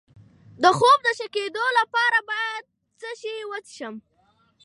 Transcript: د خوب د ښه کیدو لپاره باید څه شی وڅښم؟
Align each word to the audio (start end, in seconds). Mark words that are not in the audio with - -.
د 0.63 0.65
خوب 0.77 0.99
د 1.03 1.07
ښه 1.17 1.27
کیدو 1.35 1.65
لپاره 1.79 2.17
باید 2.31 2.63
څه 2.99 3.09
شی 3.19 3.35
وڅښم؟ 3.49 3.95